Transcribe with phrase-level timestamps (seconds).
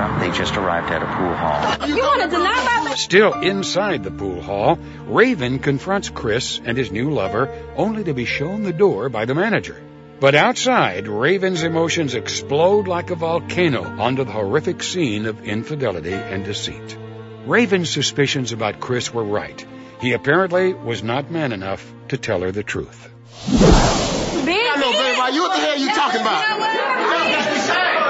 [0.00, 0.20] Sandra.
[0.20, 1.88] They just arrived at a pool hall.
[1.88, 6.90] You want to deny my Still inside the pool hall, Raven confronts Chris and his
[6.90, 9.80] new lover, only to be shown the door by the manager.
[10.18, 16.44] But outside, Raven's emotions explode like a volcano onto the horrific scene of infidelity and
[16.44, 16.96] deceit.
[17.46, 19.64] Raven's suspicions about Chris were right.
[20.00, 23.10] He apparently was not man enough to tell her the truth.
[23.46, 23.60] bitch?
[24.52, 26.42] I know, baby, why you what the hell you talking about?
[26.42, 26.70] You know what?
[26.70, 28.00] Hang on, hang on.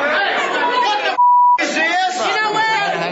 [1.61, 3.01] Raven, Raven.
[3.01, 3.10] Hey,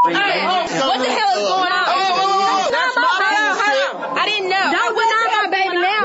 [0.00, 1.86] what the hell is going on?
[2.70, 3.90] That's my Hold on, bullshit.
[3.90, 4.18] hold on.
[4.18, 4.66] I didn't know.
[4.70, 6.00] Don't deny my baby now.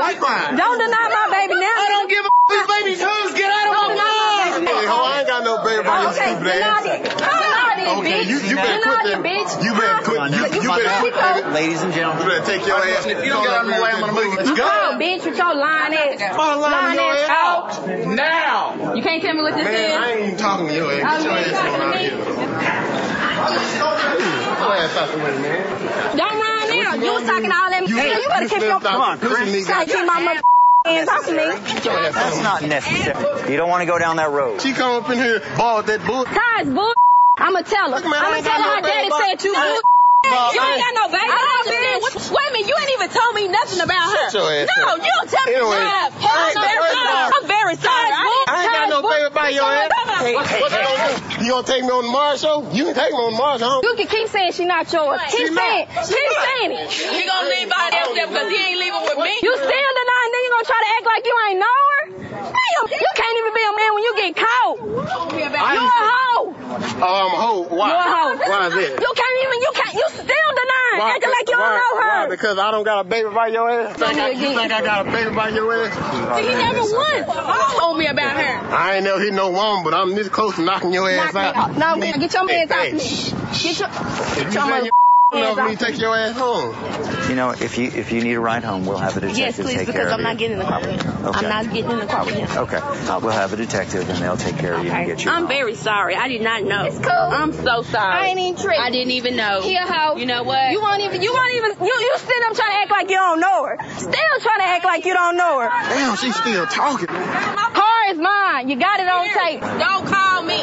[0.56, 1.76] Don't deny my baby now.
[1.76, 4.68] I don't give a these babies who's get out of my mind.
[4.70, 6.86] Hey, ho, I ain't got no baby by your Okay, stupid deny ass.
[6.86, 7.02] it.
[7.18, 8.30] Deny Okay, bitch.
[8.30, 9.18] you, you better quit that.
[9.22, 9.50] bitch.
[9.62, 10.18] You better quit.
[10.30, 11.52] You, you better quit that.
[11.52, 13.06] Ladies and You gentlemen, better take your ass.
[13.06, 14.56] If you don't get out of my way, I'm gonna move you.
[14.56, 16.36] Go, bitch, with your lying ass.
[16.36, 17.78] My line Lying ass ass out.
[17.82, 18.06] out.
[18.14, 18.85] Now.
[19.06, 19.94] You can't tell me what this Man, is.
[19.94, 21.22] I ain't even talking to your ass.
[21.22, 22.10] Get your ass on out of here.
[22.10, 22.34] to Get
[24.58, 26.16] your ass out the way, man.
[26.18, 26.94] Don't run now.
[26.98, 27.86] You was talking all that.
[27.86, 28.80] You, Hey, you better keep your.
[28.80, 29.68] Come on, Chris.
[29.68, 30.42] Gotta my mother
[30.84, 31.36] hands off me.
[31.36, 33.52] Get your ass that's not necessary.
[33.52, 34.60] You don't want to go down that road.
[34.60, 36.26] She come up in here, balled that book.
[36.26, 36.92] Ties, bull.
[37.38, 38.02] I'ma tell her.
[38.02, 39.95] I I'ma tell her no her daddy said you by- bull.
[40.26, 41.26] About- You ain't got no baby.
[41.26, 41.96] I I don't understand.
[42.02, 44.30] What, wait a minute, you ain't even told me nothing about her.
[44.30, 44.98] Shut your ass no, up.
[45.00, 46.10] you don't tell me Anyway, that.
[46.12, 47.30] I ain't- I'm very sorry.
[47.36, 48.10] I'm very sorry.
[48.12, 49.90] I I ain't got no baby by your ass.
[50.16, 51.44] Hey, What you gonna?
[51.44, 52.64] You gonna take me on the Maury show?
[52.72, 53.80] You can take me on the Maury show.
[53.84, 55.20] You can keep saying she not yours.
[55.28, 55.60] Keep She not.
[55.62, 55.86] saying.
[56.08, 56.88] Keep saying it.
[56.90, 59.32] He gonna leave by else there because he ain't leaving with me.
[59.44, 59.68] You still
[60.00, 62.02] denying, then you gonna try to act like you ain't know her?
[62.56, 64.76] Damn, you can't even be a man when you get caught.
[65.36, 66.54] You're a hoe.
[66.96, 67.62] Oh, I'm a hoe.
[67.70, 67.88] Why?
[67.88, 68.36] You're a hoe.
[68.40, 68.92] Why is that?
[69.04, 71.12] You can't even, you can't, you still denying, Why?
[71.16, 71.64] acting like you Why?
[71.64, 72.08] don't know her.
[72.08, 72.22] Why?
[72.24, 72.28] her.
[72.30, 73.96] Because I don't got a baby by your ass?
[73.96, 75.94] Think I, you think I got a baby by your ass?
[76.40, 78.74] He never once told me about her.
[78.76, 81.56] I ain't never hit no woman, but I'm this close to knocking your ass Knock
[81.56, 81.56] out.
[81.56, 81.98] out.
[81.98, 82.98] No, You get your hands Hey, off me.
[83.00, 83.62] shh.
[83.62, 84.92] Get your, If you your
[85.32, 86.74] say mother- you me take your ass home.
[87.28, 89.56] You know, if you if you need a ride home, we'll have a detective Yes,
[89.56, 90.24] please, take care because of I'm you.
[90.24, 91.26] not getting in the car with him.
[91.26, 91.38] Okay.
[91.38, 92.58] I'm not getting in the car with him.
[92.58, 95.30] Okay, uh, we'll have a detective and they'll take care of you and get you.
[95.32, 95.48] I'm home.
[95.48, 96.14] very sorry.
[96.14, 96.84] I did not know.
[96.84, 97.10] It's cool.
[97.10, 98.14] I'm so sorry.
[98.22, 98.80] I ain't even tripping.
[98.80, 99.62] I didn't even know.
[99.62, 100.16] He a hoe.
[100.16, 100.70] You know what?
[100.70, 103.16] You won't even, you won't even, you, you still them trying to act like you
[103.16, 103.78] don't know her.
[103.98, 105.68] Still trying to act like you don't know her.
[105.68, 107.08] Damn, she's still talking.
[107.08, 108.68] Car is mine.
[108.68, 109.60] You got it on tape.
[109.60, 110.60] Don't call me.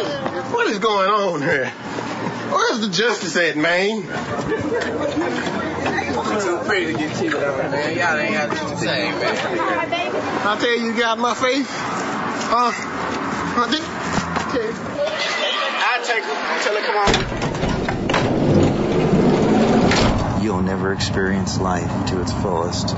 [0.54, 1.74] What is going on here?
[2.54, 4.02] Where's the justice at, man?
[6.42, 7.98] Too pretty to get cheated on, man.
[7.98, 9.36] Y'all ain't got nothing to say, man.
[10.46, 11.68] I tell you, you got my faith.
[11.70, 12.72] Huh?
[12.74, 13.68] Huh?
[13.72, 13.82] Did-
[14.54, 14.70] Okay.
[14.70, 16.36] I take her.
[16.64, 16.98] Tell her come
[20.34, 20.44] on.
[20.44, 22.90] You'll never experience life to its fullest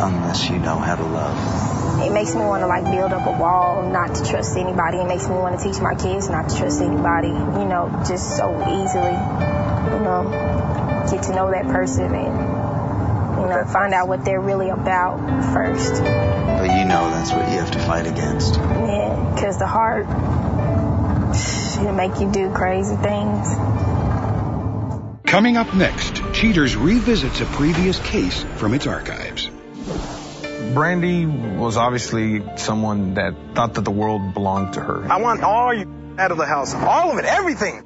[0.00, 2.04] unless you know how to love.
[2.06, 4.98] It makes me want to like build up a wall, not to trust anybody.
[4.98, 8.36] It makes me want to teach my kids not to trust anybody, you know, just
[8.36, 9.16] so easily,
[9.92, 14.68] you know, get to know that person and, you know, find out what they're really
[14.68, 15.18] about
[15.52, 16.02] first.
[16.02, 18.54] But you know that's what you have to fight against.
[18.56, 20.06] Yeah, because the heart,
[21.80, 23.48] it'll make you do crazy things.
[25.28, 29.50] Coming up next, Cheaters revisits a previous case from its archives.
[30.74, 35.10] Brandy was obviously someone that thought that the world belonged to her.
[35.10, 36.74] I want all you out of the house.
[36.74, 37.84] All of it, everything.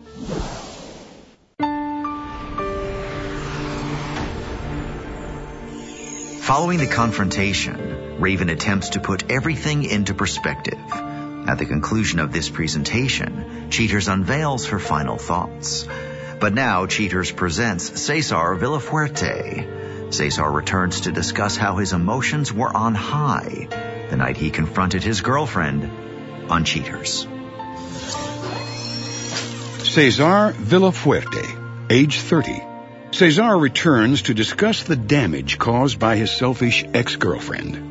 [6.41, 10.79] Following the confrontation, Raven attempts to put everything into perspective.
[10.91, 15.87] At the conclusion of this presentation, Cheaters unveils her final thoughts.
[16.41, 19.82] But now Cheaters presents Cesar Villafuerte.
[20.13, 23.69] Cesar returns to discuss how his emotions were on high
[24.11, 25.91] the night he confronted his girlfriend
[26.51, 27.27] on Cheaters.
[29.89, 32.63] Cesar Villafuerte, age 30.
[33.13, 37.89] Cesar returns to discuss the damage caused by his selfish ex-girlfriend.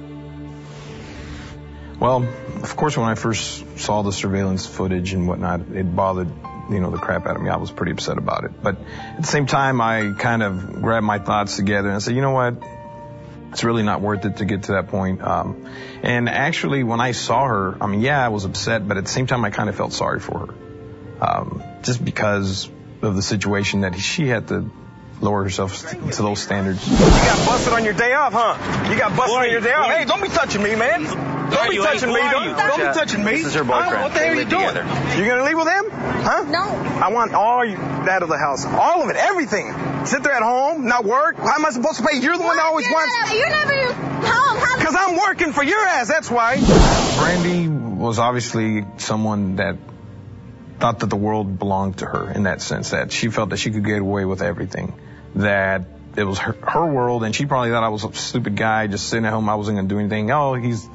[1.99, 2.27] Well,
[2.63, 6.29] of course, when I first saw the surveillance footage and whatnot, it bothered,
[6.69, 7.49] you know, the crap out of me.
[7.49, 8.61] I was pretty upset about it.
[8.61, 12.21] But at the same time, I kind of grabbed my thoughts together and said, you
[12.21, 12.55] know what?
[13.51, 15.21] It's really not worth it to get to that point.
[15.21, 15.69] Um,
[16.03, 19.09] and actually, when I saw her, I mean, yeah, I was upset, but at the
[19.09, 20.53] same time, I kind of felt sorry for her.
[21.21, 22.69] Um, just because
[23.01, 24.69] of the situation that she had to
[25.19, 26.87] lower herself to those standards.
[26.89, 28.89] You got busted on your day off, huh?
[28.89, 29.91] You got busted on your day off.
[29.91, 31.30] Hey, don't be touching me, man.
[31.51, 32.19] Don't be touching me.
[32.19, 33.31] Don't, don't be touching me.
[33.33, 34.01] this is her boyfriend.
[34.01, 34.71] What the hell are you doing?
[34.73, 35.21] together.
[35.21, 35.89] You gonna leave with him?
[35.91, 36.43] Huh?
[36.43, 36.63] No.
[37.01, 38.65] I want all you out of the house.
[38.65, 39.15] All of it.
[39.15, 40.05] Everything.
[40.05, 41.37] Sit there at home, not work.
[41.37, 42.19] How am I supposed to pay?
[42.19, 43.33] You're the one that always wants.
[43.33, 44.59] You're never home.
[44.59, 46.07] How Cause I'm working for your ass.
[46.07, 46.57] That's why.
[47.17, 49.77] Brandy was obviously someone that
[50.79, 53.69] thought that the world belonged to her in that sense, that she felt that she
[53.69, 54.99] could get away with everything,
[55.35, 55.83] that
[56.17, 59.07] it was her, her world, and she probably thought I was a stupid guy just
[59.07, 59.47] sitting at home.
[59.47, 60.31] I wasn't going to do anything.
[60.31, 60.89] Oh, he's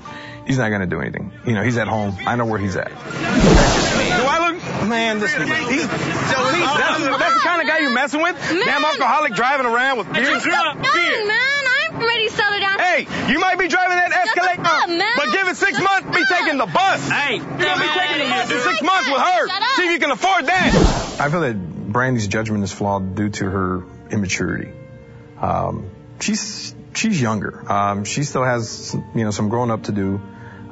[0.46, 1.32] he's not going to do anything.
[1.44, 2.16] You know, he's at home.
[2.26, 2.88] I know where he's at.
[2.88, 4.88] Do I look?
[4.88, 5.70] Man, this nigga.
[5.70, 8.36] He's, that's, that's the kind of guy you're messing with?
[8.36, 10.38] Damn alcoholic driving around with beer.
[10.38, 11.66] Done, man.
[11.96, 12.78] I'm ready to settle down.
[12.78, 16.58] Hey, you might be driving that Escalade, up, but give it six months, be taking
[16.58, 17.08] the bus.
[17.08, 19.48] Hey, you're gonna be taking the bus in six months with her.
[19.76, 21.16] See if you can afford that.
[21.20, 24.72] I feel that Brandy's judgment is flawed due to her immaturity.
[25.40, 25.90] Um,
[26.20, 27.70] she's she's younger.
[27.70, 30.20] Um, she still has you know some growing up to do.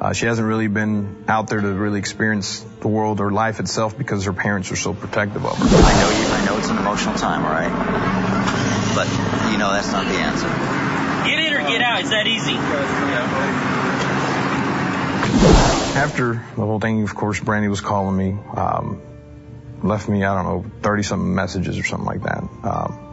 [0.05, 3.97] Uh, she hasn't really been out there to really experience the world or life itself
[3.97, 5.65] because her parents are so protective of her.
[5.65, 6.27] I know you.
[6.29, 7.73] I know it's an emotional time, all right?
[8.95, 9.09] But
[9.51, 10.47] you know that's not the answer.
[11.27, 12.01] Get in or get out.
[12.01, 12.53] It's that easy.
[15.99, 19.00] After the whole thing, of course, Brandy was calling me, um,
[19.83, 22.43] left me, I don't know, 30 something messages or something like that.
[22.62, 23.04] Um,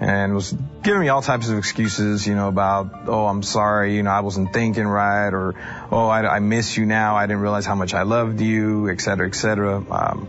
[0.00, 0.52] and was
[0.82, 4.20] giving me all types of excuses, you know, about, oh, I'm sorry, you know, I
[4.20, 5.54] wasn't thinking right, or,
[5.92, 9.00] oh, I, I miss you now, I didn't realize how much I loved you, et
[9.02, 9.76] cetera, et cetera.
[9.90, 10.26] Um,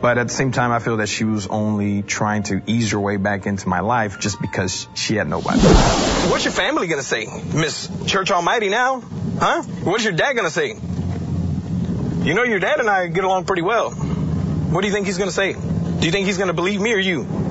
[0.00, 3.00] but at the same time, I feel that she was only trying to ease her
[3.00, 5.58] way back into my life just because she had nobody.
[5.58, 7.26] What's your family gonna say?
[7.52, 9.00] Miss Church Almighty now?
[9.00, 9.62] Huh?
[9.82, 10.68] What's your dad gonna say?
[10.68, 13.90] You know your dad and I get along pretty well.
[13.90, 15.52] What do you think he's gonna say?
[15.52, 17.47] Do you think he's gonna believe me or you?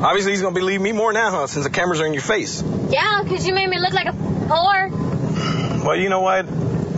[0.00, 1.46] Obviously he's gonna believe me more now, huh?
[1.46, 2.62] Since the cameras are in your face.
[2.90, 5.84] Yeah, 'cause you made me look like a whore.
[5.84, 6.46] Well, you know what?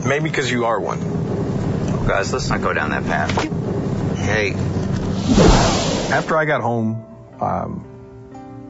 [0.04, 1.00] Maybe because you are one.
[2.06, 3.30] Guys, let's not go down that path.
[4.18, 4.54] Hey,
[6.12, 7.04] After I got home,
[7.40, 7.84] um,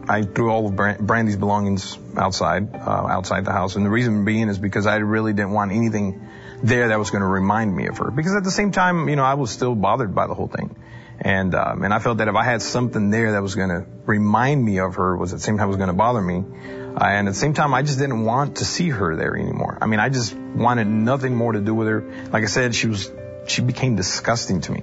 [0.06, 3.76] I threw all of Bran- Brandy's belongings outside, uh, outside the house.
[3.76, 6.20] And the reason being is because I really didn't want anything
[6.62, 8.10] there that was going to remind me of her.
[8.10, 10.76] Because at the same time, you know, I was still bothered by the whole thing.
[11.20, 13.84] And, um, and I felt that if I had something there that was going to
[14.06, 16.36] remind me of her, was at the same time was going to bother me.
[16.38, 19.76] Uh, and at the same time, I just didn't want to see her there anymore.
[19.80, 22.00] I mean, I just wanted nothing more to do with her.
[22.32, 23.12] Like I said, she was,
[23.46, 24.82] she became disgusting to me.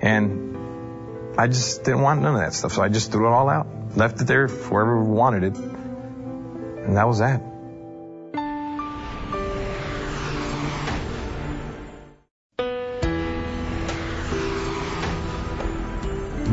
[0.00, 0.56] And
[1.38, 2.72] I just didn't want none of that stuff.
[2.72, 5.56] So I just threw it all out, left it there for whoever wanted it.
[5.56, 7.42] And that was that.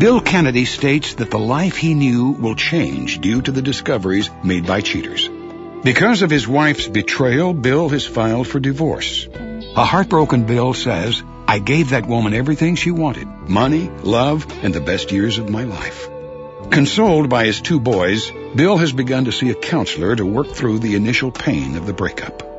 [0.03, 4.67] Bill Kennedy states that the life he knew will change due to the discoveries made
[4.67, 5.29] by cheaters.
[5.81, 9.29] Because of his wife's betrayal, Bill has filed for divorce.
[9.77, 14.81] A heartbroken Bill says, I gave that woman everything she wanted money, love, and the
[14.81, 16.09] best years of my life.
[16.69, 20.79] Consoled by his two boys, Bill has begun to see a counselor to work through
[20.79, 22.52] the initial pain of the breakup.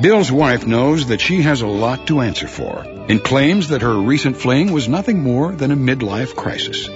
[0.00, 3.98] Bill's wife knows that she has a lot to answer for and claims that her
[4.00, 6.88] recent fling was nothing more than a midlife crisis.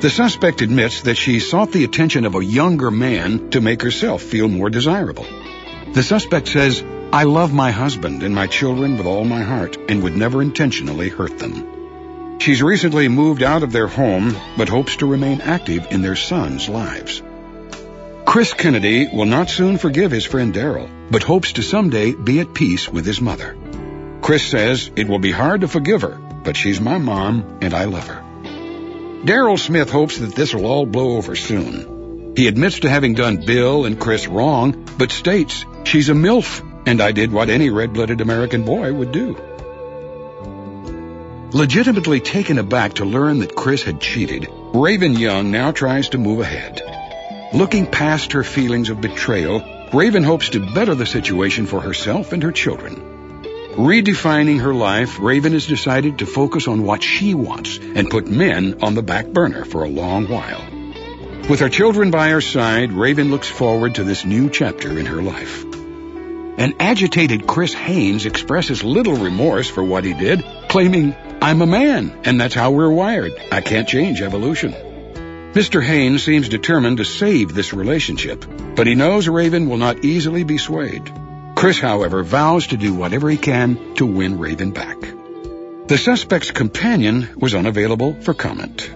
[0.00, 4.22] The suspect admits that she sought the attention of a younger man to make herself
[4.22, 5.26] feel more desirable.
[5.92, 10.02] The suspect says, I love my husband and my children with all my heart and
[10.02, 12.38] would never intentionally hurt them.
[12.38, 16.68] She's recently moved out of their home, but hopes to remain active in their sons'
[16.68, 17.22] lives.
[18.28, 22.52] Chris Kennedy will not soon forgive his friend Daryl, but hopes to someday be at
[22.52, 23.56] peace with his mother.
[24.20, 27.84] Chris says it will be hard to forgive her, but she's my mom and I
[27.84, 28.22] love her.
[29.24, 32.34] Daryl Smith hopes that this will all blow over soon.
[32.36, 37.00] He admits to having done Bill and Chris wrong, but states she's a MILF and
[37.00, 39.38] I did what any red-blooded American boy would do.
[41.54, 46.40] Legitimately taken aback to learn that Chris had cheated, Raven Young now tries to move
[46.40, 46.97] ahead.
[47.52, 49.64] Looking past her feelings of betrayal,
[49.94, 52.96] Raven hopes to better the situation for herself and her children.
[53.74, 58.82] Redefining her life, Raven has decided to focus on what she wants and put men
[58.82, 60.62] on the back burner for a long while.
[61.48, 65.22] With her children by her side, Raven looks forward to this new chapter in her
[65.22, 65.64] life.
[66.58, 72.20] An agitated Chris Haynes expresses little remorse for what he did, claiming, I'm a man,
[72.24, 73.32] and that's how we're wired.
[73.50, 74.74] I can't change evolution.
[75.58, 75.82] Mr.
[75.82, 78.44] Haynes seems determined to save this relationship,
[78.76, 81.12] but he knows Raven will not easily be swayed.
[81.56, 85.00] Chris, however, vows to do whatever he can to win Raven back.
[85.88, 88.88] The suspect's companion was unavailable for comment.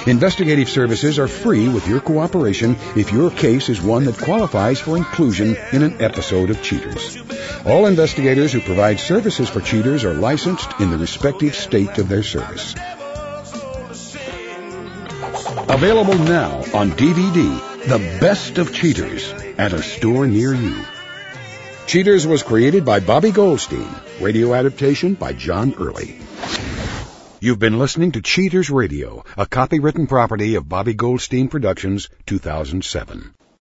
[0.06, 4.99] Investigative services are free with your cooperation if your case is one that qualifies for
[4.99, 7.16] inclusion in an episode of Cheaters.
[7.64, 12.23] All investigators who provide services for cheaters are licensed in the respective state of their
[12.23, 12.75] service.
[15.25, 20.85] Available now on DVD, The Best of Cheaters, at a store near you.
[21.87, 23.88] Cheaters was created by Bobby Goldstein,
[24.21, 26.19] radio adaptation by John Early.
[27.40, 33.35] You've been listening to Cheaters Radio, a copywritten property of Bobby Goldstein Productions, 2007.